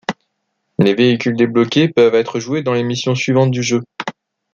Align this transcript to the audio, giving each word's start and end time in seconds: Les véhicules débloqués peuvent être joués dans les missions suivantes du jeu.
Les 0.79 0.95
véhicules 0.95 1.35
débloqués 1.35 1.87
peuvent 1.87 2.15
être 2.15 2.39
joués 2.39 2.63
dans 2.63 2.73
les 2.73 2.81
missions 2.81 3.13
suivantes 3.13 3.51
du 3.51 3.61
jeu. 3.61 3.83